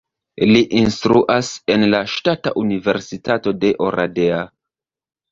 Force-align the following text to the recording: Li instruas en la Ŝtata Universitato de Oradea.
Li 0.51 0.59
instruas 0.77 1.49
en 1.73 1.83
la 1.93 1.99
Ŝtata 2.13 2.53
Universitato 2.61 3.53
de 3.65 3.71
Oradea. 3.89 4.41